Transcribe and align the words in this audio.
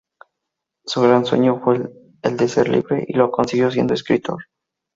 Su 0.83 0.99
gran 1.03 1.25
sueño 1.25 1.59
fue 1.63 1.87
el 2.23 2.35
de 2.35 2.47
ser 2.47 2.67
libre 2.69 3.05
y 3.07 3.13
lo 3.13 3.29
consiguió 3.29 3.69
siendo 3.69 3.93
escritor. 3.93 4.45